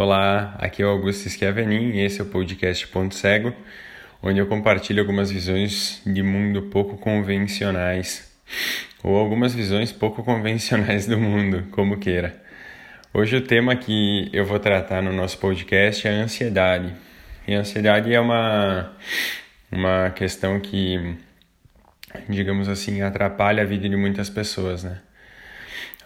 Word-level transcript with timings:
Olá, 0.00 0.54
aqui 0.60 0.80
é 0.80 0.86
o 0.86 0.90
Augusto 0.90 1.28
Schiavenin 1.28 1.90
e 1.90 2.04
esse 2.04 2.20
é 2.20 2.22
o 2.22 2.28
podcast 2.28 2.86
Ponto 2.86 3.16
Cego, 3.16 3.52
onde 4.22 4.38
eu 4.38 4.46
compartilho 4.46 5.00
algumas 5.00 5.28
visões 5.28 6.00
de 6.06 6.22
mundo 6.22 6.62
pouco 6.70 6.96
convencionais, 6.96 8.32
ou 9.02 9.16
algumas 9.16 9.52
visões 9.52 9.90
pouco 9.90 10.22
convencionais 10.22 11.04
do 11.08 11.18
mundo, 11.18 11.66
como 11.72 11.98
queira. 11.98 12.40
Hoje 13.12 13.38
o 13.38 13.40
tema 13.40 13.74
que 13.74 14.30
eu 14.32 14.44
vou 14.44 14.60
tratar 14.60 15.02
no 15.02 15.12
nosso 15.12 15.36
podcast 15.38 16.06
é 16.06 16.12
a 16.12 16.22
ansiedade. 16.22 16.94
E 17.44 17.56
a 17.56 17.58
ansiedade 17.58 18.14
é 18.14 18.20
uma, 18.20 18.92
uma 19.68 20.10
questão 20.10 20.60
que, 20.60 21.16
digamos 22.28 22.68
assim, 22.68 23.02
atrapalha 23.02 23.64
a 23.64 23.66
vida 23.66 23.88
de 23.88 23.96
muitas 23.96 24.30
pessoas, 24.30 24.84
né? 24.84 25.00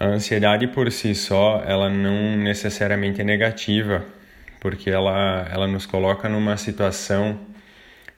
A 0.03 0.07
ansiedade 0.07 0.67
por 0.67 0.91
si 0.91 1.15
só, 1.15 1.63
ela 1.65 1.89
não 1.89 2.37
necessariamente 2.37 3.21
é 3.21 3.25
negativa, 3.25 4.05
porque 4.59 4.91
ela, 4.91 5.47
ela 5.49 5.69
nos 5.69 5.87
coloca 5.87 6.29
numa 6.29 6.57
situação 6.57 7.39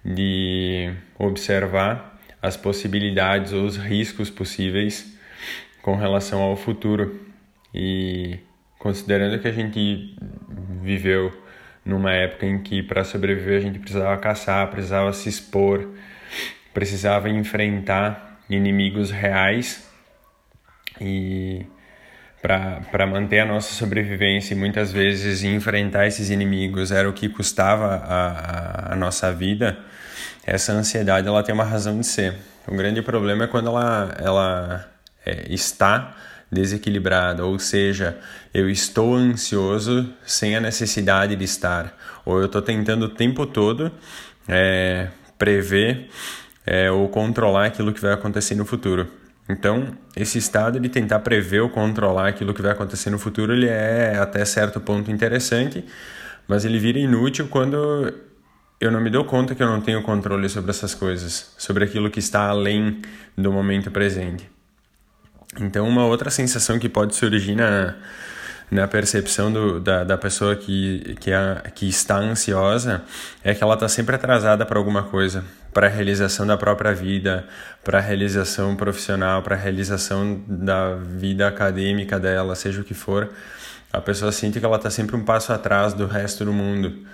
de 0.03 0.91
observar 1.19 2.19
as 2.41 2.57
possibilidades 2.57 3.53
ou 3.53 3.67
os 3.67 3.77
riscos 3.77 4.31
possíveis 4.31 5.15
com 5.83 5.95
relação 5.95 6.41
ao 6.41 6.57
futuro. 6.57 7.21
E 7.75 8.39
considerando 8.79 9.39
que 9.39 9.49
a 9.49 9.53
gente 9.53 10.17
viveu 10.81 11.39
numa 11.85 12.15
época 12.15 12.47
em 12.47 12.63
que 12.63 12.83
para 12.83 13.05
sobreviver 13.05 13.59
a 13.59 13.61
gente 13.61 13.79
precisava 13.79 14.17
caçar, 14.17 14.71
precisava 14.71 15.13
se 15.13 15.29
expor, 15.29 15.87
precisava 16.73 17.29
enfrentar 17.29 18.41
inimigos 18.49 19.11
reais 19.11 19.87
e 20.99 21.67
para 22.45 23.07
manter 23.07 23.41
a 23.41 23.47
nossa 23.47 23.73
sobrevivência 23.73 24.53
e 24.53 24.57
muitas 24.57 24.93
vezes 24.93 25.43
enfrentar 25.43 26.07
esses 26.07 26.29
inimigos 26.29 26.93
era 26.93 27.09
o 27.09 27.13
que 27.15 27.27
custava 27.27 27.87
a, 27.87 28.91
a, 28.91 28.93
a, 28.93 28.97
nossa 28.97 29.33
vida, 29.33 29.79
essa 30.45 30.71
ansiedade 30.75 31.27
ela 31.27 31.43
tem 31.43 31.55
uma 31.55 31.65
razão 31.65 31.99
de 31.99 32.07
ser. 32.07 32.35
O 32.69 32.77
grande 32.77 33.01
problema 33.01 33.45
é 33.45 33.47
quando 33.47 33.69
ela, 33.69 34.15
ela 34.19 34.91
é, 35.25 35.47
está 35.49 36.15
desequilibrada, 36.53 37.47
ou 37.47 37.59
seja, 37.59 38.19
eu 38.53 38.69
estou 38.69 39.15
ansioso 39.15 40.13
sem 40.27 40.55
a 40.55 40.61
necessidade 40.61 41.35
de 41.35 41.45
estar, 41.45 41.97
ou 42.27 42.41
eu 42.41 42.45
estou 42.45 42.61
tentando 42.61 43.07
o 43.07 43.09
tempo 43.09 43.47
todo 43.47 43.91
é, 44.47 45.09
prever 45.39 46.11
é, 46.67 46.91
ou 46.91 47.09
controlar 47.09 47.65
aquilo 47.65 47.91
que 47.91 48.03
vai 48.03 48.13
acontecer 48.13 48.55
no 48.55 48.67
futuro. 48.67 49.24
Então, 49.49 49.97
esse 50.17 50.39
estado 50.39 50.81
de 50.81 50.89
tentar 50.89 51.19
prever 51.21 51.61
ou 51.61 51.69
controlar 51.69 52.29
aquilo 52.29 52.55
que 52.55 52.63
vai 52.63 52.73
acontecer 52.73 53.11
no 53.11 53.19
futuro, 53.19 53.53
ele 53.53 53.67
é 53.67 54.17
até 54.19 54.45
certo 54.45 54.81
ponto 54.81 55.11
interessante, 55.11 55.85
mas 56.49 56.65
ele 56.65 56.79
vira 56.79 56.99
inútil 56.99 57.49
quando 57.49 58.13
eu 58.81 58.91
não 58.91 59.01
me 59.01 59.11
dou 59.11 59.25
conta 59.25 59.55
que 59.55 59.63
eu 59.63 59.67
não 59.67 59.81
tenho 59.81 60.03
controle 60.03 60.49
sobre 60.49 60.71
essas 60.71 60.95
coisas, 60.95 61.55
sobre 61.59 61.85
aquilo 61.85 62.11
que 62.11 62.19
está 62.19 62.49
além 62.49 63.03
do 63.37 63.53
momento 63.53 63.91
presente. 63.91 64.51
Então, 65.61 65.87
uma 65.87 66.07
outra 66.07 66.31
sensação 66.31 66.79
que 66.79 66.89
pode 66.89 67.15
surgir 67.15 67.55
na, 67.55 67.97
na 68.71 68.89
percepção 68.89 69.53
do, 69.53 69.81
da, 69.81 70.05
da 70.05 70.19
pessoa 70.19 70.57
que, 70.57 71.17
que, 71.21 71.33
a, 71.33 71.63
que 71.75 71.89
está 71.89 72.17
ansiosa 72.17 73.03
é 73.43 73.55
que 73.55 73.63
ela 73.63 73.75
está 73.75 73.89
sempre 73.89 74.17
atrasada 74.17 74.65
para 74.65 74.79
alguma 74.79 75.05
coisa, 75.05 75.45
para 75.73 75.87
a 75.87 75.91
realização 75.91 76.47
da 76.47 76.57
própria 76.57 76.93
vida, 76.95 77.47
para 77.83 77.99
a 77.99 78.01
realização 78.01 78.75
profissional, 78.77 79.43
para 79.43 79.55
a 79.55 79.59
realização 79.59 80.43
da 80.47 80.95
vida 80.95 81.47
acadêmica 81.47 82.19
dela, 82.19 82.55
seja 82.55 82.81
o 82.81 82.85
que 82.85 82.95
for. 82.95 83.31
A 83.93 84.01
pessoa 84.01 84.33
sente 84.33 84.59
que 84.59 84.67
ela 84.67 84.77
está 84.77 84.91
sempre 84.91 85.15
um 85.15 85.25
passo 85.25 85.53
atrás 85.53 85.95
do 85.95 86.07
resto 86.07 86.45
do 86.45 86.53
mundo. 86.53 87.07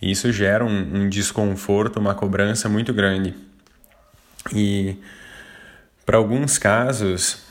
E 0.00 0.10
isso 0.10 0.30
gera 0.32 0.64
um, 0.64 1.02
um 1.02 1.08
desconforto, 1.08 1.98
uma 1.98 2.14
cobrança 2.14 2.68
muito 2.68 2.92
grande. 2.94 3.34
E 4.54 4.96
para 6.06 6.16
alguns 6.16 6.56
casos, 6.56 7.42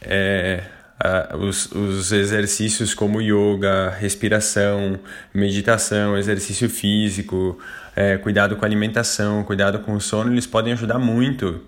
é, 0.00 0.64
uh, 1.02 1.36
os, 1.36 1.70
os 1.72 2.12
exercícios 2.12 2.94
como 2.94 3.20
yoga, 3.20 3.90
respiração, 3.90 4.98
meditação, 5.32 6.16
exercício 6.16 6.68
físico, 6.68 7.58
é, 7.96 8.18
cuidado 8.18 8.56
com 8.56 8.64
a 8.64 8.68
alimentação, 8.68 9.42
cuidado 9.44 9.78
com 9.80 9.94
o 9.94 10.00
sono, 10.00 10.32
eles 10.32 10.46
podem 10.46 10.72
ajudar 10.72 10.98
muito. 10.98 11.60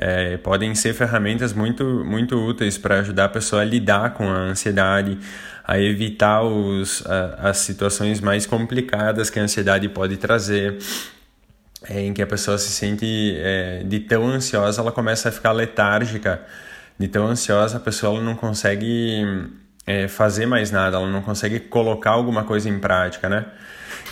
É, 0.00 0.36
podem 0.36 0.76
ser 0.76 0.94
ferramentas 0.94 1.52
muito, 1.52 2.04
muito 2.04 2.36
úteis 2.36 2.78
para 2.78 3.00
ajudar 3.00 3.24
a 3.24 3.28
pessoa 3.28 3.62
a 3.62 3.64
lidar 3.64 4.14
com 4.14 4.30
a 4.30 4.36
ansiedade, 4.36 5.18
a 5.64 5.80
evitar 5.80 6.42
os, 6.42 7.04
a, 7.04 7.50
as 7.50 7.58
situações 7.58 8.20
mais 8.20 8.46
complicadas 8.46 9.28
que 9.28 9.40
a 9.40 9.42
ansiedade 9.42 9.88
pode 9.88 10.16
trazer, 10.16 10.78
é, 11.88 12.00
em 12.00 12.14
que 12.14 12.22
a 12.22 12.26
pessoa 12.28 12.58
se 12.58 12.70
sente 12.70 13.34
é, 13.38 13.82
de 13.84 13.98
tão 13.98 14.28
ansiosa, 14.28 14.80
ela 14.80 14.92
começa 14.92 15.30
a 15.30 15.32
ficar 15.32 15.50
letárgica 15.50 16.42
de 16.98 17.08
tão 17.08 17.26
ansiosa, 17.26 17.76
a 17.76 17.80
pessoa 17.80 18.20
não 18.20 18.34
consegue 18.34 19.24
é, 19.86 20.08
fazer 20.08 20.46
mais 20.46 20.70
nada, 20.70 20.96
ela 20.96 21.08
não 21.08 21.22
consegue 21.22 21.60
colocar 21.60 22.10
alguma 22.10 22.44
coisa 22.44 22.68
em 22.68 22.78
prática, 22.78 23.28
né? 23.28 23.46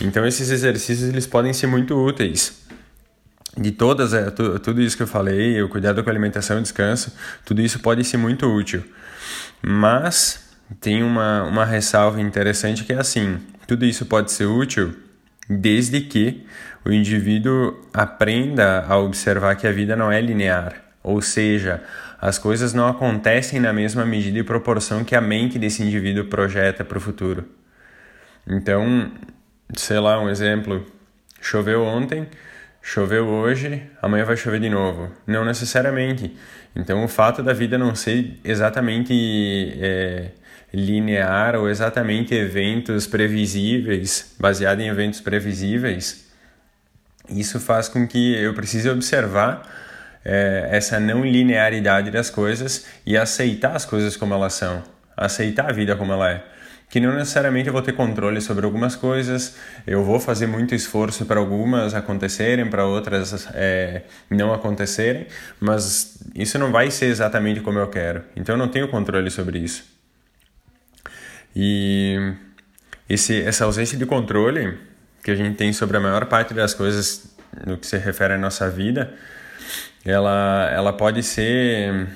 Então 0.00 0.26
esses 0.26 0.50
exercícios 0.50 1.08
eles 1.08 1.26
podem 1.26 1.52
ser 1.52 1.66
muito 1.66 1.94
úteis. 1.94 2.64
De 3.56 3.72
todas, 3.72 4.12
é, 4.12 4.30
tudo 4.30 4.82
isso 4.82 4.97
que 4.97 5.02
eu 5.02 5.06
falei, 5.06 5.62
o 5.62 5.69
cuidado 5.69 6.04
com 6.04 6.10
a 6.10 6.12
alimentação 6.12 6.60
descanso, 6.60 7.14
tudo 7.44 7.62
isso 7.62 7.78
pode 7.78 8.04
ser 8.04 8.19
muito 8.19 8.47
útil. 8.47 8.84
Mas 9.62 10.47
tem 10.80 11.03
uma, 11.03 11.42
uma 11.44 11.64
ressalva 11.64 12.20
interessante 12.20 12.84
que 12.84 12.92
é 12.92 12.98
assim: 12.98 13.38
tudo 13.66 13.84
isso 13.84 14.04
pode 14.06 14.30
ser 14.30 14.44
útil 14.44 14.94
desde 15.48 16.00
que 16.00 16.47
o 16.84 16.92
indivíduo 16.92 17.80
aprenda 17.92 18.84
a 18.86 18.98
observar 18.98 19.56
que 19.56 19.66
a 19.66 19.72
vida 19.72 19.97
não 19.97 20.10
é 20.12 20.20
linear. 20.20 20.85
Ou 21.06 21.22
seja, 21.22 21.84
as 22.21 22.37
coisas 22.37 22.75
não 22.75 22.89
acontecem 22.89 23.61
na 23.61 23.72
mesma 23.72 24.05
medida 24.05 24.41
e 24.41 24.43
proporção 24.43 25.05
que 25.05 25.15
a 25.15 25.21
mente 25.21 25.56
desse 25.56 25.81
indivíduo 25.81 26.25
projeta 26.25 26.84
para 26.84 26.99
o 26.99 27.00
futuro. 27.00 27.44
Então, 28.44 29.12
sei 29.77 30.00
lá, 30.00 30.21
um 30.21 30.28
exemplo: 30.28 30.84
choveu 31.41 31.84
ontem, 31.84 32.27
choveu 32.83 33.25
hoje, 33.28 33.84
amanhã 34.03 34.25
vai 34.25 34.37
chover 34.37 34.59
de 34.59 34.69
novo. 34.69 35.09
Não 35.25 35.45
necessariamente. 35.45 36.37
Então, 36.75 37.05
o 37.05 37.09
fato 37.09 37.41
da 37.41 37.53
vida 37.53 37.78
não 37.78 37.95
ser 37.95 38.41
exatamente 38.43 39.78
é, 39.81 40.33
linear 40.75 41.55
ou 41.55 41.71
exatamente 41.71 42.34
eventos 42.34 43.06
previsíveis, 43.06 44.34
baseado 44.41 44.81
em 44.81 44.89
eventos 44.89 45.21
previsíveis, 45.21 46.27
isso 47.28 47.61
faz 47.61 47.89
com 47.89 48.09
que 48.09 48.34
eu 48.34 48.53
precise 48.55 48.91
observar 48.91 49.85
é, 50.28 50.66
essa 50.72 50.98
não 50.98 51.25
linearidade 51.25 52.10
das 52.10 52.28
coisas 52.28 52.84
e 53.06 53.16
aceitar 53.16 53.76
as 53.76 53.84
coisas 53.84 54.16
como 54.16 54.34
elas 54.34 54.54
são, 54.54 54.82
aceitar 55.16 55.70
a 55.70 55.72
vida 55.72 55.94
como 55.94 56.12
ela 56.12 56.28
é. 56.32 56.44
Que 56.91 56.98
não 57.00 57.14
necessariamente 57.14 57.69
eu 57.69 57.72
vou 57.72 57.82
ter 57.82 57.92
controle 57.92 58.41
sobre 58.41 58.65
algumas 58.65 58.97
coisas, 58.97 59.56
eu 59.86 60.04
vou 60.04 60.19
fazer 60.19 60.48
muito 60.48 60.75
esforço 60.75 61.25
para 61.26 61.38
algumas 61.38 61.94
acontecerem, 61.94 62.69
para 62.69 62.84
outras 62.84 63.48
é, 63.54 64.03
não 64.28 64.53
acontecerem, 64.53 65.26
mas 65.60 66.19
isso 66.34 66.59
não 66.59 66.72
vai 66.72 66.91
ser 66.91 67.06
exatamente 67.06 67.60
como 67.60 67.78
eu 67.78 67.88
quero. 67.88 68.25
Então 68.34 68.54
eu 68.54 68.59
não 68.59 68.69
tenho 68.69 68.88
controle 68.88 69.31
sobre 69.31 69.60
isso. 69.60 69.84
E 71.54 72.34
esse, 73.09 73.42
essa 73.42 73.65
ausência 73.65 73.97
de 73.97 74.06
controle 74.06 74.76
que 75.22 75.31
a 75.31 75.36
gente 75.36 75.56
tem 75.56 75.72
sobre 75.72 75.97
a 75.97 76.00
maior 76.00 76.26
parte 76.26 76.53
das 76.53 76.75
coisas 76.75 77.36
no 77.65 77.78
que 77.78 77.86
se 77.86 77.97
refere 77.97 78.34
à 78.34 78.38
nossa 78.38 78.69
vida 78.69 79.15
ela, 80.06 80.71
ela 80.72 80.93
pode 80.93 81.22
ser 81.22 82.06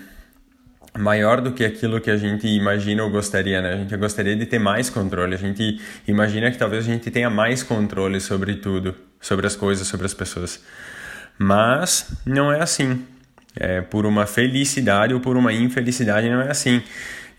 maior 0.98 1.40
do 1.40 1.52
que 1.52 1.64
aquilo 1.64 2.00
que 2.00 2.10
a 2.10 2.16
gente 2.16 2.46
imagina 2.46 3.02
ou 3.02 3.10
gostaria, 3.10 3.60
né? 3.60 3.74
A 3.74 3.76
gente 3.76 3.96
gostaria 3.96 4.36
de 4.36 4.46
ter 4.46 4.58
mais 4.58 4.88
controle. 4.88 5.34
A 5.34 5.38
gente 5.38 5.80
imagina 6.06 6.50
que 6.50 6.58
talvez 6.58 6.84
a 6.84 6.86
gente 6.86 7.10
tenha 7.10 7.28
mais 7.28 7.62
controle 7.62 8.20
sobre 8.20 8.56
tudo, 8.56 8.94
sobre 9.20 9.46
as 9.46 9.56
coisas, 9.56 9.86
sobre 9.86 10.06
as 10.06 10.14
pessoas. 10.14 10.62
Mas 11.38 12.12
não 12.24 12.52
é 12.52 12.60
assim. 12.60 13.04
É 13.56 13.80
por 13.80 14.06
uma 14.06 14.26
felicidade 14.26 15.12
ou 15.12 15.20
por 15.20 15.36
uma 15.36 15.52
infelicidade 15.52 16.28
não 16.28 16.40
é 16.40 16.50
assim. 16.50 16.82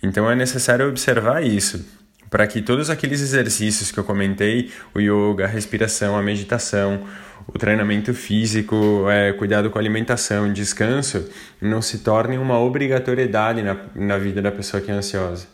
Então 0.04 0.30
é 0.30 0.36
necessário 0.36 0.90
observar 0.90 1.44
isso 1.44 1.86
para 2.30 2.48
que 2.48 2.62
todos 2.62 2.90
aqueles 2.90 3.22
exercícios 3.22 3.92
que 3.92 4.00
eu 4.00 4.06
comentei, 4.06 4.72
o 4.96 5.02
yoga, 5.02 5.44
a 5.44 5.48
respiração, 5.48 6.18
a 6.18 6.24
meditação, 6.24 7.06
o 7.48 7.58
treinamento 7.58 8.14
físico, 8.14 9.10
é, 9.10 9.34
cuidado 9.34 9.70
com 9.70 9.78
a 9.78 9.82
alimentação, 9.82 10.52
descanso, 10.52 11.30
não 11.62 11.82
se 11.82 12.00
tornem 12.00 12.38
uma 12.38 12.60
obrigatoriedade 12.60 13.62
na, 13.62 13.78
na 13.96 14.18
vida 14.18 14.42
da 14.42 14.52
pessoa 14.52 14.82
que 14.82 14.92
é 14.92 14.94
ansiosa. 14.94 15.48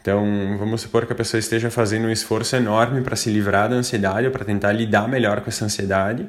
Então, 0.00 0.56
vamos 0.58 0.82
supor 0.82 1.04
que 1.04 1.12
a 1.12 1.16
pessoa 1.16 1.38
esteja 1.38 1.68
fazendo 1.68 2.06
um 2.06 2.10
esforço 2.10 2.54
enorme 2.54 3.00
para 3.02 3.16
se 3.16 3.28
livrar 3.28 3.68
da 3.68 3.74
ansiedade, 3.74 4.26
ou 4.26 4.32
para 4.32 4.44
tentar 4.44 4.72
lidar 4.72 5.08
melhor 5.08 5.40
com 5.40 5.48
essa 5.48 5.64
ansiedade, 5.64 6.26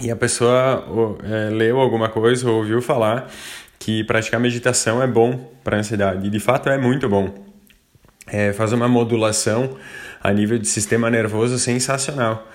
e 0.00 0.10
a 0.10 0.16
pessoa 0.16 1.18
é, 1.22 1.50
leu 1.50 1.78
alguma 1.78 2.08
coisa 2.08 2.48
ou 2.48 2.56
ouviu 2.56 2.80
falar 2.80 3.30
que 3.78 4.02
praticar 4.04 4.40
meditação 4.40 5.02
é 5.02 5.06
bom 5.06 5.52
para 5.62 5.76
a 5.76 5.80
ansiedade, 5.80 6.26
e 6.26 6.30
de 6.30 6.40
fato 6.40 6.70
é 6.70 6.78
muito 6.78 7.08
bom. 7.10 7.34
é, 8.26 8.52
faz 8.52 8.72
uma 8.72 8.88
modulação 8.88 9.76
a 10.22 10.32
nível 10.32 10.58
de 10.58 10.66
sistema 10.66 11.10
nervoso 11.10 11.58
sensacional. 11.58 12.48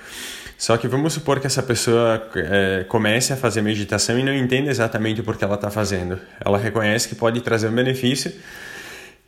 Só 0.57 0.75
que 0.75 0.87
vamos 0.87 1.13
supor 1.13 1.39
que 1.39 1.45
essa 1.45 1.61
pessoa 1.61 2.27
é, 2.35 2.83
comece 2.87 3.31
a 3.31 3.37
fazer 3.37 3.61
meditação 3.61 4.17
e 4.17 4.23
não 4.23 4.33
entenda 4.33 4.71
exatamente 4.71 5.21
o 5.21 5.23
porquê 5.23 5.45
ela 5.45 5.53
está 5.53 5.69
fazendo. 5.69 6.19
Ela 6.43 6.57
reconhece 6.57 7.07
que 7.07 7.13
pode 7.13 7.39
trazer 7.41 7.67
um 7.67 7.75
benefício 7.75 8.33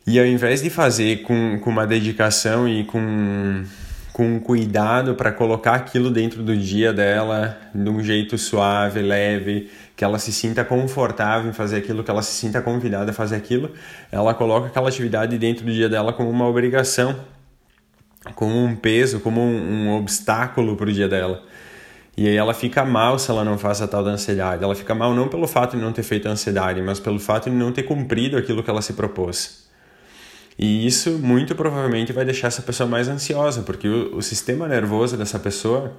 e 0.04 0.18
ao 0.18 0.26
invés 0.26 0.60
de 0.60 0.68
fazer 0.68 1.22
com, 1.22 1.60
com 1.60 1.70
uma 1.70 1.86
dedicação 1.86 2.68
e 2.68 2.82
com, 2.82 3.62
com 4.12 4.40
cuidado 4.40 5.14
para 5.14 5.30
colocar 5.30 5.74
aquilo 5.74 6.10
dentro 6.10 6.42
do 6.42 6.56
dia 6.56 6.92
dela 6.92 7.56
de 7.72 7.88
um 7.88 8.02
jeito 8.02 8.36
suave, 8.36 9.00
leve, 9.00 9.70
que 9.94 10.02
ela 10.02 10.18
se 10.18 10.32
sinta 10.32 10.64
confortável 10.64 11.48
em 11.48 11.52
fazer 11.52 11.76
aquilo, 11.76 12.02
que 12.02 12.10
ela 12.10 12.22
se 12.22 12.32
sinta 12.32 12.60
convidada 12.60 13.12
a 13.12 13.14
fazer 13.14 13.36
aquilo, 13.36 13.70
ela 14.10 14.34
coloca 14.34 14.66
aquela 14.66 14.88
atividade 14.88 15.38
dentro 15.38 15.64
do 15.64 15.72
dia 15.72 15.88
dela 15.88 16.12
como 16.12 16.28
uma 16.28 16.48
obrigação 16.48 17.14
como 18.34 18.56
um 18.56 18.76
peso, 18.76 19.20
como 19.20 19.40
um, 19.40 19.86
um 19.86 19.96
obstáculo 19.96 20.76
para 20.76 20.88
o 20.88 20.92
dia 20.92 21.08
dela. 21.08 21.42
E 22.16 22.28
aí 22.28 22.36
ela 22.36 22.52
fica 22.52 22.84
mal 22.84 23.18
se 23.18 23.30
ela 23.30 23.44
não 23.44 23.56
faz 23.56 23.80
a 23.80 23.88
tal 23.88 24.04
da 24.04 24.10
ansiedade. 24.10 24.62
Ela 24.62 24.74
fica 24.74 24.94
mal 24.94 25.14
não 25.14 25.28
pelo 25.28 25.46
fato 25.46 25.76
de 25.76 25.82
não 25.82 25.92
ter 25.92 26.02
feito 26.02 26.28
a 26.28 26.32
ansiedade, 26.32 26.82
mas 26.82 27.00
pelo 27.00 27.18
fato 27.18 27.48
de 27.48 27.56
não 27.56 27.72
ter 27.72 27.84
cumprido 27.84 28.36
aquilo 28.36 28.62
que 28.62 28.68
ela 28.68 28.82
se 28.82 28.92
propôs. 28.92 29.68
E 30.58 30.86
isso 30.86 31.12
muito 31.12 31.54
provavelmente 31.54 32.12
vai 32.12 32.24
deixar 32.24 32.48
essa 32.48 32.60
pessoa 32.60 32.86
mais 32.86 33.08
ansiosa, 33.08 33.62
porque 33.62 33.88
o, 33.88 34.16
o 34.16 34.22
sistema 34.22 34.68
nervoso 34.68 35.16
dessa 35.16 35.38
pessoa 35.38 35.96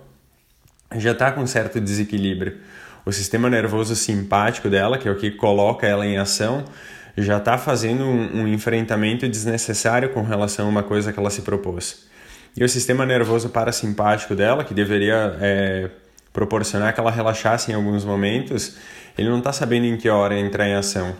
já 0.95 1.13
está 1.13 1.31
com 1.31 1.47
certo 1.47 1.79
desequilíbrio. 1.81 2.57
O 3.03 3.11
sistema 3.11 3.49
nervoso 3.49 3.95
simpático 3.95 4.69
dela, 4.69 4.99
que 4.99 5.07
é 5.07 5.11
o 5.11 5.15
que 5.15 5.31
coloca 5.31 5.87
ela 5.87 6.05
em 6.05 6.19
ação, 6.19 6.65
já 7.17 7.37
está 7.37 7.57
fazendo 7.57 8.03
um, 8.03 8.41
um 8.41 8.47
enfrentamento 8.47 9.27
desnecessário 9.27 10.09
com 10.09 10.21
relação 10.21 10.67
a 10.67 10.69
uma 10.69 10.83
coisa 10.83 11.11
que 11.11 11.19
ela 11.19 11.31
se 11.31 11.41
propôs. 11.41 12.10
E 12.55 12.63
o 12.63 12.69
sistema 12.69 13.05
nervoso 13.05 13.49
parasimpático 13.49 14.35
dela, 14.35 14.63
que 14.63 14.73
deveria 14.73 15.37
é, 15.39 15.89
proporcionar 16.33 16.93
que 16.93 16.99
ela 16.99 17.11
relaxasse 17.11 17.71
em 17.71 17.75
alguns 17.75 18.03
momentos, 18.03 18.77
ele 19.17 19.29
não 19.29 19.39
está 19.39 19.53
sabendo 19.53 19.85
em 19.85 19.97
que 19.97 20.09
hora 20.09 20.37
entrar 20.37 20.67
em 20.67 20.73
ação. 20.73 21.15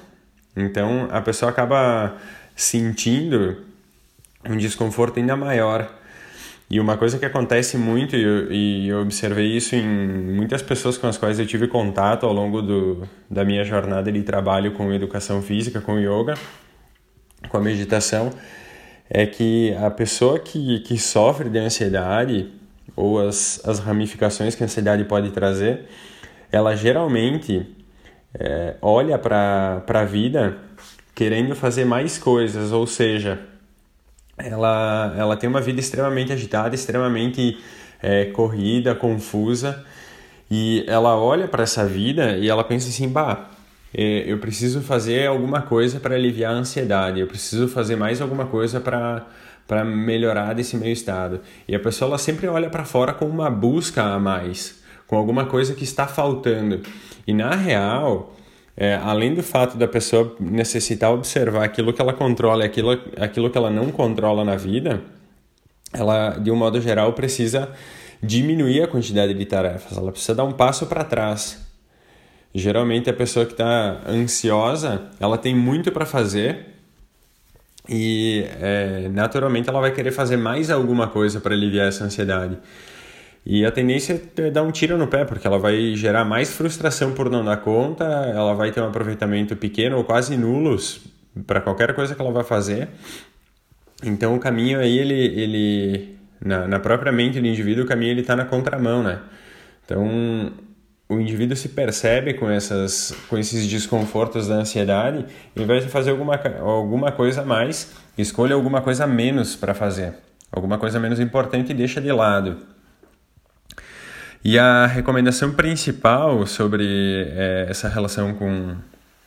Então 0.56 1.08
a 1.12 1.22
pessoa 1.22 1.52
acaba 1.52 2.18
sentindo 2.56 3.58
um 4.46 4.58
desconforto 4.58 5.20
ainda 5.20 5.36
maior. 5.36 5.90
E 6.70 6.80
uma 6.80 6.96
coisa 6.96 7.20
que 7.20 7.26
acontece 7.26 7.78
muito, 7.78 8.16
e 8.16 8.24
eu, 8.24 8.52
e 8.52 8.88
eu 8.88 9.02
observei 9.02 9.48
isso 9.48 9.76
em 9.76 9.86
muitas 9.86 10.62
pessoas 10.62 10.98
com 10.98 11.06
as 11.06 11.18
quais 11.18 11.38
eu 11.38 11.46
tive 11.46 11.68
contato 11.68 12.26
ao 12.26 12.32
longo 12.32 12.62
do, 12.62 13.08
da 13.30 13.44
minha 13.44 13.64
jornada 13.66 14.10
de 14.10 14.22
trabalho 14.24 14.72
com 14.72 14.94
educação 14.94 15.42
física, 15.42 15.82
com 15.82 16.00
yoga, 16.00 16.36
com 17.50 17.58
a 17.58 17.62
meditação, 17.62 18.32
é 19.14 19.26
que 19.26 19.76
a 19.76 19.92
pessoa 19.92 20.40
que, 20.40 20.80
que 20.80 20.98
sofre 20.98 21.50
de 21.50 21.60
ansiedade 21.60 22.50
ou 22.96 23.20
as, 23.20 23.62
as 23.66 23.80
ramificações 23.80 24.56
que 24.56 24.64
a 24.64 24.66
ansiedade 24.66 25.04
pode 25.04 25.32
trazer, 25.32 25.82
ela 26.50 26.76
geralmente 26.78 27.68
é, 28.34 28.76
olha 28.82 29.20
para 29.20 29.84
a 29.86 30.06
vida 30.06 30.58
querendo 31.14 31.54
fazer 31.58 31.84
mais 31.84 32.18
coisas, 32.18 32.72
ou 32.72 32.88
seja, 32.88 33.38
ela, 34.38 35.14
ela 35.18 35.36
tem 35.36 35.50
uma 35.50 35.60
vida 35.60 35.82
extremamente 35.82 36.32
agitada, 36.32 36.74
extremamente 36.74 37.60
é, 38.02 38.26
corrida, 38.26 38.96
confusa, 38.96 39.86
e 40.50 40.86
ela 40.88 41.18
olha 41.18 41.50
para 41.50 41.64
essa 41.64 41.86
vida 41.86 42.38
e 42.38 42.50
ela 42.50 42.64
pensa 42.64 42.88
assim, 42.88 43.10
bah, 43.10 43.52
eu 43.94 44.38
preciso 44.40 44.82
fazer 44.82 45.28
alguma 45.28 45.62
coisa 45.62 46.00
para 46.00 46.16
aliviar 46.16 46.54
a 46.54 46.58
ansiedade, 46.58 47.20
eu 47.20 47.28
preciso 47.28 47.68
fazer 47.68 47.96
mais 47.96 48.22
alguma 48.22 48.46
coisa 48.46 48.80
para 48.80 49.26
para 49.68 49.86
melhorar 49.86 50.54
desse 50.54 50.76
meu 50.76 50.92
estado. 50.92 51.40
E 51.66 51.74
a 51.74 51.80
pessoa 51.80 52.10
ela 52.10 52.18
sempre 52.18 52.46
olha 52.46 52.70
para 52.70 52.84
fora 52.84 53.14
com 53.14 53.26
uma 53.26 53.50
busca 53.50 54.04
a 54.04 54.20
mais, 54.20 54.82
com 55.08 55.16
alguma 55.16 55.46
coisa 55.46 55.74
que 55.74 55.86
está 55.86 56.06
faltando. 56.08 56.82
E 57.26 57.34
na 57.34 57.56
real, 57.56 58.36
é, 58.76 58.96
além 58.96 59.34
do 59.34 59.42
fato 59.42 59.78
da 59.78 59.88
pessoa 59.88 60.36
necessitar 60.42 61.14
observar 61.14 61.64
aquilo 61.64 61.94
que 61.94 62.02
ela 62.02 62.12
controla 62.12 62.64
e 62.64 62.66
aquilo, 62.66 62.92
aquilo 63.18 63.50
que 63.50 63.58
ela 63.58 63.70
não 63.70 63.92
controla 63.92 64.44
na 64.44 64.58
vida, 64.58 65.02
ela, 65.94 66.32
de 66.32 66.52
um 66.52 66.56
modo 66.58 66.82
geral, 66.82 67.14
precisa 67.14 67.70
diminuir 68.22 68.84
a 68.84 68.88
quantidade 68.88 69.34
de 69.34 69.46
tarefas, 69.46 69.98
ela 69.98 70.12
precisa 70.12 70.36
dar 70.36 70.44
um 70.44 70.52
passo 70.52 70.86
para 70.86 71.06
trás 71.06 71.71
Geralmente 72.54 73.10
a 73.10 73.14
pessoa 73.14 73.46
que 73.46 73.54
está 73.54 74.02
ansiosa, 74.08 75.04
ela 75.20 75.38
tem 75.38 75.56
muito 75.56 75.92
para 75.92 76.06
fazer 76.06 76.72
e 77.88 78.46
é, 78.60 79.10
naturalmente 79.10 79.70
ela 79.70 79.80
vai 79.80 79.92
querer 79.92 80.12
fazer 80.12 80.38
mais 80.38 80.70
alguma 80.70 81.08
coisa 81.08 81.40
para 81.40 81.54
aliviar 81.54 81.88
essa 81.88 82.04
ansiedade. 82.04 82.58
E 83.46 83.66
a 83.66 83.72
tendência 83.72 84.22
é 84.38 84.52
dar 84.52 84.64
um 84.64 84.72
tiro 84.72 84.98
no 84.98 85.08
pé, 85.08 85.26
porque 85.26 85.48
ela 85.48 85.58
vai 85.58 85.96
gerar 85.96 86.24
mais 86.24 86.54
frustração 86.54 87.14
por 87.14 87.30
não 87.30 87.44
dar 87.44 87.58
conta, 87.58 88.04
ela 88.04 88.54
vai 88.54 88.72
ter 88.72 88.82
um 88.82 88.88
aproveitamento 88.88 89.56
pequeno 89.56 89.98
ou 89.98 90.04
quase 90.04 90.38
nulos 90.38 91.02
para 91.48 91.60
qualquer 91.60 91.96
coisa 91.96 92.14
que 92.14 92.22
ela 92.22 92.32
vai 92.32 92.44
fazer. 92.44 92.90
Então 94.04 94.36
o 94.36 94.40
caminho 94.40 94.80
aí, 94.80 94.98
ele, 94.98 95.14
ele 95.14 96.18
na, 96.40 96.68
na 96.68 96.80
própria 96.80 97.12
mente 97.12 97.40
do 97.40 97.48
indivíduo, 97.48 97.86
o 97.86 97.88
caminho 97.88 98.12
ele 98.12 98.22
está 98.22 98.36
na 98.36 98.46
contramão, 98.46 99.02
né? 99.02 99.20
Então 99.86 100.52
o 101.12 101.20
indivíduo 101.20 101.58
se 101.58 101.68
percebe 101.68 102.34
com, 102.34 102.50
essas, 102.50 103.14
com 103.28 103.38
esses 103.38 103.68
desconfortos 103.68 104.48
da 104.48 104.56
ansiedade, 104.56 105.26
e 105.54 105.60
ao 105.60 105.66
invés 105.66 105.84
de 105.84 105.90
fazer 105.90 106.12
alguma, 106.12 106.40
alguma 106.62 107.12
coisa 107.12 107.42
a 107.42 107.46
mais, 107.46 107.92
escolha 108.18 108.56
alguma 108.56 108.82
coisa 108.82 109.06
menos 109.06 109.54
para 109.54 109.74
fazer. 109.74 110.14
Alguma 110.50 110.78
coisa 110.78 111.02
menos 111.02 111.20
importante 111.20 111.72
e 111.72 111.74
deixa 111.74 112.00
de 112.00 112.10
lado. 112.14 112.60
E 114.42 114.58
a 114.58 114.86
recomendação 114.86 115.52
principal 115.52 116.48
sobre 116.48 117.28
é, 117.32 117.66
essa 117.70 117.90
relação 117.90 118.34
com, 118.34 118.76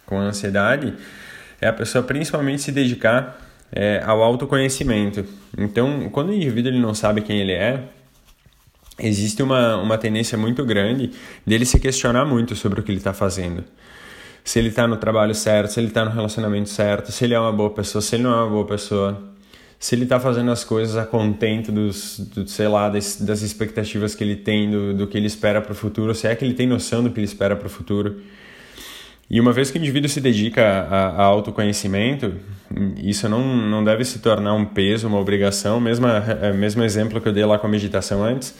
com 0.07 0.19
a 0.19 0.23
ansiedade 0.23 0.95
é 1.61 1.69
a 1.69 1.73
pessoa 1.73 2.03
principalmente 2.03 2.63
se 2.63 2.73
dedicar 2.73 3.39
é, 3.71 4.03
ao 4.07 4.23
autoconhecimento. 4.23 5.23
Então, 5.57 6.09
quando 6.09 6.31
o 6.31 6.33
indivíduo 6.33 6.73
ele 6.73 6.81
não 6.81 6.95
sabe 6.95 7.21
quem 7.21 7.41
ele 7.41 7.53
é, 7.53 7.85
existe 8.99 9.43
uma, 9.43 9.76
uma 9.76 9.99
tendência 9.99 10.37
muito 10.38 10.64
grande 10.64 11.11
dele 11.46 11.64
se 11.64 11.79
questionar 11.79 12.25
muito 12.25 12.55
sobre 12.55 12.81
o 12.81 12.82
que 12.82 12.91
ele 12.91 12.99
está 12.99 13.12
fazendo. 13.12 13.64
Se 14.44 14.58
ele 14.58 14.69
está 14.69 14.87
no 14.87 14.96
trabalho 14.96 15.35
certo, 15.35 15.73
se 15.73 15.81
ele 15.81 15.88
está 15.88 16.05
no 16.05 16.11
relacionamento 16.11 16.69
certo, 16.69 17.11
se 17.11 17.25
ele 17.25 17.35
é 17.35 17.41
uma 17.41 17.52
boa 17.52 17.70
pessoa, 17.70 18.02
se 18.02 18.17
ele 18.17 18.23
não 18.25 18.32
é 18.32 18.37
uma 18.43 18.50
boa 18.50 18.67
pessoa, 18.67 19.23
se 19.79 19.94
ele 19.94 20.05
está 20.05 20.20
fazendo 20.20 20.50
as 20.50 20.64
coisas 20.64 20.96
a 20.96 21.05
contento 21.05 21.73
dos, 21.73 22.19
do, 22.19 22.46
sei 22.49 22.69
lá, 22.69 22.88
das, 22.88 23.20
das 23.20 23.42
expectativas 23.42 24.14
que 24.14 24.23
ele 24.23 24.37
tem, 24.37 24.71
do, 24.71 24.95
do 24.95 25.07
que 25.07 25.16
ele 25.16 25.26
espera 25.26 25.61
para 25.61 25.73
o 25.73 25.75
futuro, 25.75 26.14
se 26.14 26.26
é 26.26 26.35
que 26.35 26.45
ele 26.45 26.54
tem 26.54 26.66
noção 26.66 27.02
do 27.02 27.11
que 27.11 27.19
ele 27.19 27.26
espera 27.26 27.57
para 27.57 27.66
o 27.66 27.71
futuro. 27.71 28.21
E 29.28 29.40
uma 29.40 29.52
vez 29.52 29.71
que 29.71 29.78
o 29.78 29.81
indivíduo 29.81 30.09
se 30.09 30.21
dedica 30.21 30.62
a, 30.62 31.09
a, 31.09 31.23
autoconhecimento, 31.23 32.35
isso 33.02 33.28
não, 33.28 33.43
não 33.43 33.83
deve 33.83 34.04
se 34.04 34.19
tornar 34.19 34.54
um 34.54 34.64
peso, 34.64 35.09
uma 35.09 35.19
obrigação, 35.19 35.81
mesmo, 35.81 36.07
é, 36.07 36.52
mesmo 36.52 36.83
exemplo 36.83 37.21
que 37.21 37.28
eu 37.28 37.33
dei 37.33 37.45
lá 37.45 37.59
com 37.59 37.66
a 37.66 37.71
meditação 37.71 38.23
antes. 38.23 38.54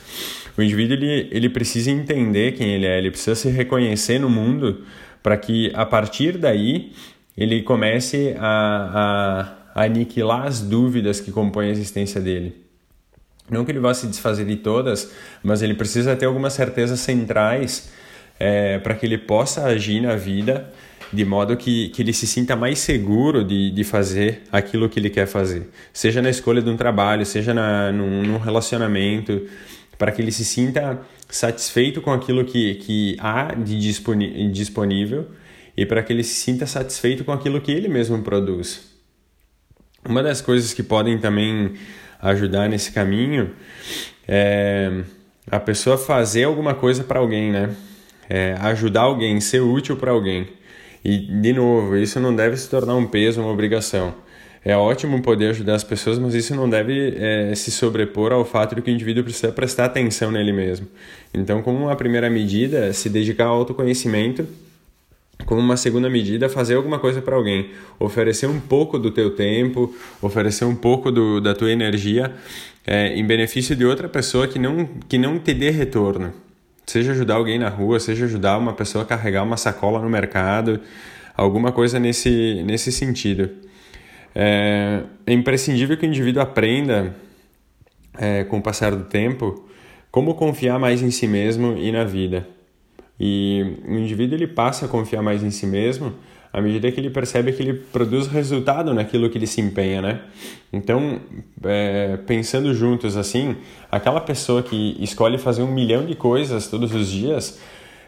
O 0.57 0.63
indivíduo 0.63 0.97
ele, 0.97 1.29
ele 1.31 1.49
precisa 1.49 1.91
entender 1.91 2.53
quem 2.53 2.71
ele 2.71 2.87
é, 2.87 2.99
ele 2.99 3.11
precisa 3.11 3.35
se 3.35 3.49
reconhecer 3.51 4.19
no 4.19 4.31
mundo 4.31 4.85
para 5.23 5.37
que 5.37 5.71
a 5.75 5.85
partir 5.85 6.39
daí 6.39 6.93
ele 7.37 7.63
comece 7.63 8.35
a, 8.39 9.57
a, 9.75 9.81
a 9.81 9.85
aniquilar 9.85 10.47
as 10.47 10.61
dúvidas 10.61 11.21
que 11.21 11.33
compõem 11.33 11.69
a 11.69 11.73
existência 11.73 12.21
dele. 12.21 12.65
Não 13.51 13.65
que 13.65 13.73
ele 13.73 13.81
vá 13.81 13.93
se 13.93 14.07
desfazer 14.07 14.47
de 14.47 14.57
todas, 14.57 15.13
mas 15.43 15.61
ele 15.61 15.75
precisa 15.75 16.17
ter 16.17 16.27
algumas 16.27 16.55
certezas 16.55 17.01
centrais 17.01 17.93
é, 18.39 18.79
para 18.79 18.95
que 18.95 19.07
ele 19.07 19.19
possa 19.19 19.65
agir 19.65 20.01
na 20.01 20.17
vida 20.17 20.73
de 21.13 21.25
modo 21.25 21.57
que, 21.57 21.91
que 21.91 22.03
ele 22.03 22.13
se 22.13 22.27
sinta 22.27 22.57
mais 22.57 22.81
seguro 22.81 23.45
de, 23.45 23.71
de 23.71 23.85
fazer 23.85 24.43
aquilo 24.51 24.89
que 24.89 24.99
ele 24.99 25.09
quer 25.09 25.27
fazer, 25.27 25.69
seja 25.93 26.21
na 26.21 26.29
escolha 26.29 26.61
de 26.61 26.69
um 26.69 26.77
trabalho, 26.77 27.25
seja 27.25 27.55
na, 27.55 27.93
num, 27.93 28.23
num 28.23 28.39
relacionamento, 28.39 29.47
para 29.97 30.11
que 30.11 30.21
ele 30.21 30.33
se 30.33 30.45
sinta 30.45 31.01
satisfeito 31.29 32.01
com 32.03 32.13
aquilo 32.13 32.45
que, 32.45 32.75
que 32.77 33.17
há 33.21 33.55
de 33.55 33.79
disponível 34.51 35.27
e 35.77 35.87
para 35.87 36.03
que 36.03 36.13
ele 36.13 36.25
se 36.25 36.35
sinta 36.35 36.67
satisfeito 36.67 37.25
com 37.25 37.33
aquilo 37.33 37.61
que 37.61 37.71
ele 37.71 37.89
mesmo 37.89 38.21
produz. 38.23 38.93
Uma 40.07 40.23
das 40.23 40.41
coisas 40.41 40.75
que 40.75 40.83
podem 40.83 41.19
também 41.19 41.75
ajudar 42.21 42.69
nesse 42.69 42.93
caminho 42.93 43.53
é 44.27 45.03
a 45.51 45.61
pessoa 45.61 45.97
fazer 45.97 46.45
alguma 46.45 46.75
coisa 46.75 47.05
para 47.05 47.21
alguém, 47.21 47.53
né? 47.53 47.75
É, 48.29 48.57
ajudar 48.61 49.03
alguém, 49.03 49.41
ser 49.41 49.61
útil 49.61 49.97
para 49.97 50.11
alguém. 50.11 50.49
E, 51.05 51.19
de 51.19 51.53
novo, 51.53 51.97
isso 51.97 52.19
não 52.19 52.35
deve 52.35 52.57
se 52.57 52.69
tornar 52.69 52.95
um 52.95 53.07
peso, 53.07 53.41
uma 53.41 53.51
obrigação. 53.51 54.15
É 54.65 54.75
ótimo 54.75 55.21
poder 55.21 55.51
ajudar 55.51 55.75
as 55.75 55.85
pessoas, 55.85 56.19
mas 56.19 56.35
isso 56.35 56.55
não 56.55 56.69
deve 56.69 57.15
é, 57.19 57.55
se 57.55 57.71
sobrepor 57.71 58.33
ao 58.33 58.47
fato 58.47 58.75
de 58.75 58.81
que 58.81 58.91
o 58.91 58.95
indivíduo 58.95 59.23
precisa 59.23 59.53
prestar 59.53 59.85
atenção 59.85 60.31
nele 60.31 60.53
mesmo. 60.53 60.89
Então, 61.35 61.61
como 61.61 61.85
uma 61.85 61.95
primeira 61.95 62.31
medida, 62.31 62.91
se 62.95 63.11
dedicar 63.11 63.45
ao 63.45 63.59
autoconhecimento, 63.59 64.47
como 65.45 65.61
uma 65.61 65.77
segunda 65.77 66.09
medida, 66.09 66.49
fazer 66.49 66.77
alguma 66.77 66.99
coisa 66.99 67.21
para 67.21 67.37
alguém, 67.37 67.71
oferecer 67.99 68.47
um 68.47 68.59
pouco 68.59 68.99
do 68.99 69.11
teu 69.11 69.33
tempo, 69.33 69.95
oferecer 70.23 70.65
um 70.65 70.75
pouco 70.75 71.11
do, 71.11 71.41
da 71.41 71.55
tua 71.55 71.71
energia 71.71 72.33
é, 72.87 73.09
em 73.15 73.27
benefício 73.27 73.77
de 73.77 73.85
outra 73.85 74.09
pessoa 74.09 74.49
que 74.49 74.59
não, 74.59 74.89
que 75.09 75.19
não 75.19 75.39
te 75.39 75.53
dê 75.53 75.69
retorno. 75.69 76.33
Seja 76.87 77.13
ajudar 77.13 77.35
alguém 77.35 77.59
na 77.59 77.69
rua, 77.69 77.99
seja 77.99 78.27
ajudar 78.27 78.59
uma 78.59 78.73
pessoa 78.73 79.05
a 79.05 79.07
carregar 79.07 79.43
uma 79.43 79.57
sacola 79.57 80.01
no 80.01 80.09
mercado, 80.09 80.81
alguma 81.37 81.73
coisa 81.73 81.99
nesse, 81.99 82.63
nesse 82.65 82.93
sentido. 82.93 83.51
É, 84.35 85.03
é 85.27 85.33
imprescindível 85.33 85.97
que 85.97 86.05
o 86.05 86.09
indivíduo 86.09 86.43
aprenda, 86.43 87.15
é, 88.19 88.45
com 88.45 88.59
o 88.59 88.63
passar 88.63 88.95
do 88.95 89.05
tempo, 89.05 89.65
como 90.11 90.35
confiar 90.35 90.79
mais 90.79 91.03
em 91.03 91.11
si 91.11 91.27
mesmo 91.27 91.77
e 91.77 91.91
na 91.91 92.05
vida. 92.05 92.47
E 93.19 93.79
o 93.87 93.95
indivíduo 93.95 94.37
ele 94.37 94.47
passa 94.47 94.87
a 94.87 94.89
confiar 94.89 95.23
mais 95.23 95.43
em 95.43 95.51
si 95.51 95.67
mesmo 95.67 96.15
à 96.55 96.61
medida 96.61 96.89
que 96.93 97.01
ele 97.01 97.11
percebe 97.11 97.53
que 97.53 97.61
ele 97.61 97.75
produz 97.75 98.29
resultado 98.29 98.95
naquilo 98.95 99.29
que 99.29 99.37
ele 99.37 99.47
se 99.47 99.61
empenha, 99.61 100.01
né? 100.01 100.21
Então, 100.73 101.19
é, 101.65 102.17
pensando 102.29 102.73
juntos 102.73 103.17
assim, 103.17 103.57
aquela 103.91 104.21
pessoa 104.21 104.63
que 104.63 104.97
escolhe 105.01 105.37
fazer 105.37 105.65
um 105.65 105.73
milhão 105.73 106.07
de 106.07 106.15
coisas 106.15 106.69
todos 106.69 106.95
os 106.95 107.11
dias, 107.11 107.59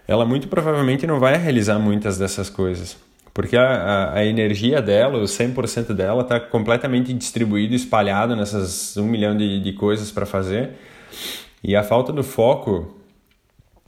ela 0.06 0.24
muito 0.24 0.46
provavelmente 0.46 1.08
não 1.08 1.18
vai 1.18 1.36
realizar 1.36 1.80
muitas 1.80 2.18
dessas 2.18 2.48
coisas. 2.48 2.96
Porque 3.34 3.56
a, 3.56 3.64
a, 3.64 4.18
a 4.18 4.24
energia 4.24 4.80
dela, 4.80 5.18
o 5.18 5.24
100% 5.24 5.92
dela, 5.92 6.22
está 6.22 6.38
completamente 6.38 7.12
distribuído, 7.12 7.74
espalhado 7.74 8.36
nessas 8.36 8.96
um 8.96 9.06
milhão 9.06 9.36
de, 9.36 9.60
de 9.60 9.72
coisas 9.72 10.12
para 10.12 10.24
fazer. 10.24 10.70
E 11.64 11.74
a 11.74 11.82
falta 11.82 12.12
do 12.12 12.22
foco 12.22 12.96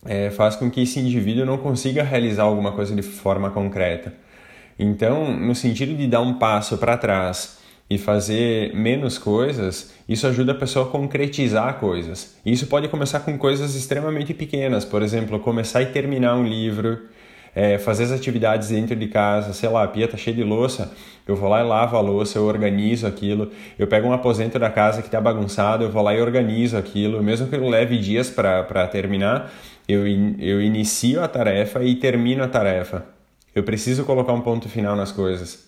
é, 0.05 0.31
faz 0.31 0.57
com 0.57 0.69
que 0.69 0.83
esse 0.83 0.99
indivíduo 0.99 1.47
não 1.47 1.59
consiga 1.59 2.03
realizar 2.03 2.43
alguma 2.43 2.73
coisa 2.73 2.93
de 2.93 3.03
forma 3.03 3.51
concreta. 3.51 4.27
Então, 4.79 5.37
no 5.37 5.55
sentido 5.55 5.95
de 5.95 6.07
dar 6.07 6.21
um 6.21 6.35
passo 6.35 6.79
para 6.79 6.97
trás 6.97 7.59
e 7.91 7.97
fazer 7.97 8.75
menos 8.75 9.19
coisas, 9.19 9.95
isso 10.09 10.27
ajuda 10.27 10.53
a 10.53 10.55
pessoa 10.55 10.87
a 10.87 10.89
concretizar 10.89 11.79
coisas. 11.81 12.37
Isso 12.45 12.67
pode 12.67 12.87
começar 12.89 13.21
com 13.21 13.37
coisas 13.39 13.75
extremamente 13.75 14.35
pequenas, 14.35 14.85
por 14.85 15.03
exemplo, 15.03 15.41
começar 15.41 15.83
e 15.83 15.87
terminar 15.87 16.37
um 16.37 16.45
livro, 16.45 17.01
é, 17.55 17.79
fazer 17.79 18.05
as 18.05 18.13
atividades 18.13 18.69
dentro 18.69 18.95
de 18.95 19.09
casa, 19.09 19.53
sei 19.55 19.69
lá, 19.71 19.85
a 19.85 19.89
pia 19.89 20.07
tá 20.07 20.17
cheia 20.17 20.37
de 20.37 20.45
louça, 20.45 20.93
eu 21.27 21.35
vou 21.35 21.49
lá 21.49 21.61
e 21.61 21.65
lavo 21.65 21.97
a 21.97 22.01
louça, 22.01 22.39
eu 22.39 22.45
organizo 22.45 23.07
aquilo, 23.07 23.51
eu 23.79 23.87
pego 23.87 24.07
um 24.07 24.13
aposento 24.13 24.59
da 24.59 24.71
casa 24.71 25.01
que 25.01 25.09
está 25.09 25.21
bagunçado, 25.21 25.83
eu 25.83 25.91
vou 25.91 26.03
lá 26.03 26.15
e 26.15 26.21
organizo 26.21 26.77
aquilo, 26.77 27.23
mesmo 27.23 27.49
que 27.49 27.57
eu 27.57 27.69
leve 27.69 27.99
dias 27.99 28.31
para 28.31 28.87
terminar, 28.87 29.51
eu, 29.89 30.07
eu 30.39 30.61
inicio 30.61 31.23
a 31.25 31.27
tarefa 31.27 31.83
e 31.83 31.95
termino 31.95 32.45
a 32.45 32.49
tarefa. 32.49 33.18
Eu 33.59 33.65
preciso 33.65 34.05
colocar 34.05 34.33
um 34.33 34.41
ponto 34.41 34.69
final 34.69 34.95
nas 34.95 35.11
coisas. 35.11 35.67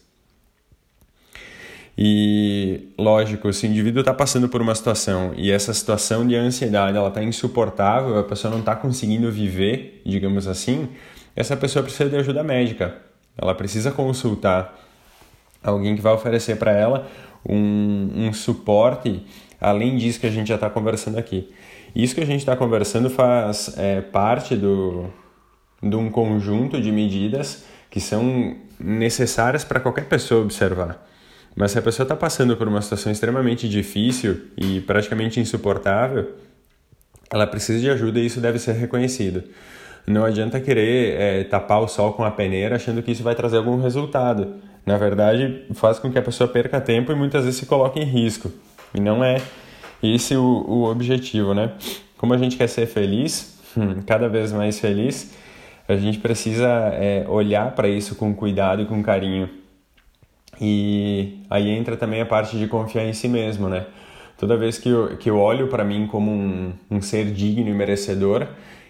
E, 1.98 2.88
lógico, 2.96 3.52
se 3.52 3.66
o 3.66 3.68
indivíduo 3.68 4.00
está 4.00 4.14
passando 4.14 4.48
por 4.48 4.62
uma 4.62 4.74
situação 4.76 5.32
e 5.36 5.50
essa 5.50 5.74
situação 5.74 6.24
de 6.24 6.36
ansiedade 6.36 6.96
ela 6.96 7.08
está 7.08 7.20
insuportável, 7.22 8.16
a 8.16 8.22
pessoa 8.22 8.50
não 8.50 8.60
está 8.60 8.76
conseguindo 8.76 9.30
viver, 9.30 10.00
digamos 10.06 10.46
assim, 10.46 10.88
essa 11.34 11.56
pessoa 11.56 11.82
precisa 11.82 12.08
de 12.08 12.16
ajuda 12.16 12.44
médica. 12.44 12.96
Ela 13.36 13.56
precisa 13.56 13.90
consultar 13.90 14.78
alguém 15.62 15.96
que 15.96 16.00
vai 16.00 16.12
oferecer 16.12 16.56
para 16.58 16.70
ela 16.70 17.08
um, 17.44 18.28
um 18.28 18.32
suporte 18.32 19.26
além 19.60 19.96
disso 19.96 20.20
que 20.20 20.26
a 20.28 20.30
gente 20.30 20.46
já 20.46 20.54
está 20.54 20.70
conversando 20.70 21.18
aqui. 21.18 21.52
Isso 21.94 22.14
que 22.14 22.20
a 22.20 22.26
gente 22.26 22.38
está 22.38 22.54
conversando 22.54 23.10
faz 23.10 23.74
é, 23.76 24.00
parte 24.00 24.54
do, 24.54 25.10
de 25.82 25.96
um 25.96 26.08
conjunto 26.08 26.80
de 26.80 26.92
medidas 26.92 27.68
que 27.90 28.00
são 28.00 28.56
necessárias 28.78 29.64
para 29.64 29.80
qualquer 29.80 30.06
pessoa 30.06 30.42
observar. 30.42 31.06
Mas 31.54 31.72
se 31.72 31.78
a 31.78 31.82
pessoa 31.82 32.04
está 32.04 32.16
passando 32.16 32.56
por 32.56 32.68
uma 32.68 32.80
situação 32.80 33.10
extremamente 33.10 33.68
difícil 33.68 34.42
e 34.56 34.80
praticamente 34.80 35.40
insuportável, 35.40 36.30
ela 37.30 37.46
precisa 37.46 37.80
de 37.80 37.90
ajuda 37.90 38.20
e 38.20 38.26
isso 38.26 38.40
deve 38.40 38.58
ser 38.58 38.72
reconhecido. 38.72 39.42
Não 40.06 40.24
adianta 40.24 40.60
querer 40.60 41.20
é, 41.20 41.44
tapar 41.44 41.80
o 41.80 41.88
sol 41.88 42.12
com 42.12 42.24
a 42.24 42.30
peneira 42.30 42.76
achando 42.76 43.02
que 43.02 43.10
isso 43.10 43.22
vai 43.22 43.34
trazer 43.34 43.58
algum 43.58 43.80
resultado. 43.80 44.54
Na 44.86 44.96
verdade, 44.96 45.64
faz 45.74 45.98
com 45.98 46.10
que 46.10 46.18
a 46.18 46.22
pessoa 46.22 46.48
perca 46.48 46.80
tempo 46.80 47.12
e 47.12 47.14
muitas 47.14 47.44
vezes 47.44 47.60
se 47.60 47.66
coloque 47.66 48.00
em 48.00 48.04
risco. 48.04 48.50
E 48.94 49.00
não 49.00 49.22
é 49.22 49.40
esse 50.02 50.34
o, 50.36 50.42
o 50.42 50.90
objetivo, 50.90 51.54
né? 51.54 51.72
Como 52.16 52.32
a 52.32 52.38
gente 52.38 52.56
quer 52.56 52.68
ser 52.68 52.86
feliz, 52.86 53.60
cada 54.06 54.28
vez 54.28 54.52
mais 54.52 54.80
feliz, 54.80 55.32
a 55.92 55.96
gente 55.96 56.18
precisa 56.18 56.68
é, 56.94 57.24
olhar 57.28 57.72
para 57.74 57.88
isso 57.88 58.14
com 58.14 58.32
cuidado 58.34 58.82
e 58.82 58.86
com 58.86 59.02
carinho. 59.02 59.48
E 60.60 61.40
aí 61.50 61.68
entra 61.70 61.96
também 61.96 62.20
a 62.20 62.26
parte 62.26 62.56
de 62.56 62.68
confiar 62.68 63.04
em 63.04 63.12
si 63.12 63.28
mesmo, 63.28 63.68
né? 63.68 63.86
Toda 64.38 64.56
vez 64.56 64.78
que 64.78 64.88
eu, 64.88 65.16
que 65.16 65.28
eu 65.28 65.38
olho 65.38 65.68
para 65.68 65.84
mim 65.84 66.06
como 66.06 66.30
um, 66.30 66.72
um 66.90 67.02
ser 67.02 67.26
digno 67.32 67.68
e 67.68 67.74
merecedor, 67.74 68.46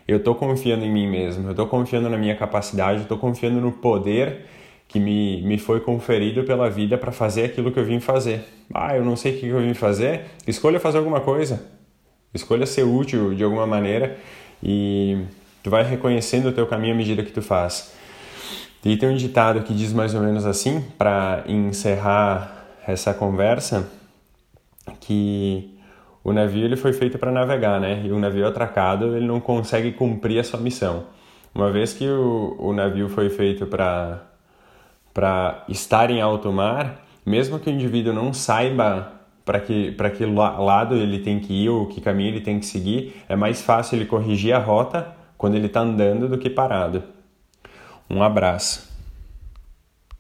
eu 0.07 0.19
estou 0.19 0.35
confiando 0.35 0.85
em 0.85 0.93
mim 0.93 1.09
mesmo, 1.09 1.47
eu 1.47 1.51
estou 1.53 1.67
confiando 1.67 2.11
na 2.11 2.19
minha 2.19 2.37
capacidade, 2.37 2.99
eu 2.99 3.03
estou 3.03 3.19
confiando 3.19 3.61
no 3.61 3.73
poder 3.73 4.47
que 4.87 5.01
me, 5.01 5.41
me 5.43 5.57
foi 5.57 5.81
conferido 5.81 6.45
pela 6.45 6.69
vida 6.69 6.99
para 6.99 7.13
fazer 7.13 7.45
aquilo 7.45 7.73
que 7.73 7.79
eu 7.79 7.85
vim 7.85 8.01
fazer. 8.01 8.45
Ah, 8.75 8.97
eu 8.97 9.05
não 9.05 9.17
sei 9.17 9.37
o 9.37 9.41
que 9.41 9.47
eu 9.47 9.61
vim 9.61 9.73
fazer, 9.73 10.27
escolha 10.47 10.79
fazer 10.79 10.99
alguma 10.99 11.21
coisa, 11.21 11.65
escolha 12.35 12.67
ser 12.67 12.83
útil 12.83 13.35
de 13.35 13.43
alguma 13.43 13.67
maneira 13.67 14.19
e 14.63 15.19
tu 15.63 15.71
vai 15.71 15.83
reconhecendo 15.83 16.49
o 16.49 16.53
teu 16.53 16.67
caminho 16.67 16.95
à 16.95 16.97
medida 16.97 17.23
que 17.23 17.33
tu 17.33 17.43
faz. 17.43 17.93
E 18.85 18.97
tem 18.97 19.09
um 19.09 19.17
ditado 19.17 19.63
que 19.63 19.75
diz 19.75 19.93
mais 19.93 20.15
ou 20.15 20.23
menos 20.23 20.47
assim, 20.47 20.83
para 20.97 21.45
encerrar 21.47 22.67
essa 22.87 23.13
conversa, 23.13 23.89
que 25.01 25.79
o 26.25 26.33
navio 26.33 26.65
ele 26.65 26.77
foi 26.77 26.93
feito 26.93 27.19
para 27.19 27.31
navegar, 27.31 27.79
né? 27.79 28.03
E 28.05 28.11
o 28.11 28.19
navio 28.19 28.47
atracado 28.47 29.17
ele 29.17 29.27
não 29.27 29.41
consegue 29.41 29.93
cumprir 29.93 30.39
a 30.39 30.45
sua 30.45 30.59
missão. 30.59 31.05
Uma 31.55 31.71
vez 31.71 31.93
que 31.93 32.09
o, 32.09 32.57
o 32.59 32.73
navio 32.73 33.09
foi 33.09 33.29
feito 33.29 33.67
para 33.67 34.27
para 35.13 35.65
estar 35.69 36.09
em 36.09 36.21
alto 36.21 36.53
mar, 36.53 37.05
mesmo 37.27 37.59
que 37.59 37.69
o 37.69 37.73
indivíduo 37.73 38.13
não 38.13 38.33
saiba 38.33 39.13
para 39.45 39.59
que 39.59 39.91
para 39.91 40.09
que 40.09 40.25
lado 40.25 40.95
ele 40.95 41.19
tem 41.19 41.41
que 41.41 41.53
ir 41.53 41.69
ou 41.69 41.87
que 41.87 42.01
caminho 42.01 42.31
ele 42.31 42.41
tem 42.41 42.61
que 42.61 42.67
seguir, 42.67 43.17
é 43.29 43.35
mais 43.35 43.61
fácil 43.61 43.97
ele 43.97 44.07
corrigir 44.07 44.55
a 44.55 44.59
rota 44.59 45.20
quando 45.41 45.55
ele 45.55 45.69
está 45.69 45.81
andando 45.81 46.29
do 46.29 46.37
que 46.37 46.51
parado. 46.51 47.03
Um 48.11 48.23
abraço. 48.23 48.90